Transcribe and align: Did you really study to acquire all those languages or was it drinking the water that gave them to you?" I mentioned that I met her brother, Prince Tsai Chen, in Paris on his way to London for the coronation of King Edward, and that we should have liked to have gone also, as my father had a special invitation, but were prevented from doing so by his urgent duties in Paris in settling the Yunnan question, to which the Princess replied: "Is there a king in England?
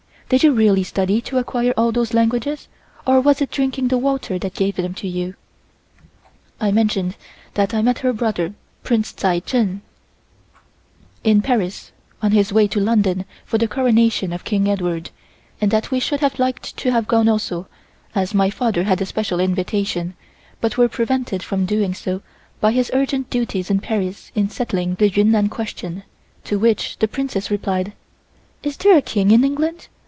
Did 0.31 0.43
you 0.43 0.53
really 0.53 0.85
study 0.85 1.19
to 1.23 1.39
acquire 1.39 1.73
all 1.75 1.91
those 1.91 2.13
languages 2.13 2.69
or 3.05 3.19
was 3.19 3.41
it 3.41 3.51
drinking 3.51 3.89
the 3.89 3.97
water 3.97 4.39
that 4.39 4.53
gave 4.53 4.77
them 4.77 4.93
to 4.93 5.05
you?" 5.05 5.35
I 6.57 6.71
mentioned 6.71 7.17
that 7.55 7.73
I 7.73 7.81
met 7.81 7.99
her 7.99 8.13
brother, 8.13 8.53
Prince 8.81 9.11
Tsai 9.11 9.41
Chen, 9.41 9.81
in 11.25 11.41
Paris 11.41 11.91
on 12.21 12.31
his 12.31 12.53
way 12.53 12.65
to 12.69 12.79
London 12.79 13.25
for 13.43 13.57
the 13.57 13.67
coronation 13.67 14.31
of 14.31 14.45
King 14.45 14.69
Edward, 14.69 15.09
and 15.59 15.69
that 15.71 15.91
we 15.91 15.99
should 15.99 16.21
have 16.21 16.39
liked 16.39 16.77
to 16.77 16.91
have 16.91 17.09
gone 17.09 17.27
also, 17.27 17.67
as 18.15 18.33
my 18.33 18.49
father 18.49 18.83
had 18.85 19.01
a 19.01 19.05
special 19.05 19.41
invitation, 19.41 20.13
but 20.61 20.77
were 20.77 20.87
prevented 20.87 21.43
from 21.43 21.65
doing 21.65 21.93
so 21.93 22.21
by 22.61 22.71
his 22.71 22.89
urgent 22.93 23.29
duties 23.29 23.69
in 23.69 23.81
Paris 23.81 24.31
in 24.33 24.47
settling 24.49 24.95
the 24.95 25.09
Yunnan 25.09 25.49
question, 25.49 26.03
to 26.45 26.57
which 26.57 26.97
the 26.99 27.07
Princess 27.09 27.51
replied: 27.51 27.91
"Is 28.63 28.77
there 28.77 28.95
a 28.95 29.01
king 29.01 29.31
in 29.31 29.43
England? 29.43 29.89